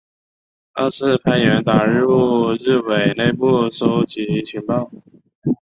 [0.73, 4.89] 二是派员打入日伪内部搜集情报。